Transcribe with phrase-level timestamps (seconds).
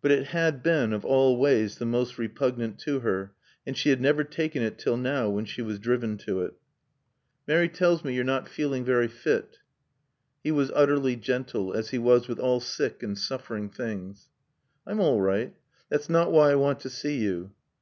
[0.00, 3.34] But it had been of all ways the most repugnant to her,
[3.66, 6.54] and she had never taken it till now when she was driven to it.
[7.46, 9.58] "Mary tells me you're not feeling very fit."
[10.42, 14.30] He was utterly gentle, as he was with all sick and suffering things.
[14.86, 15.52] "I'm all right.
[15.90, 17.52] That's not why I want to see you."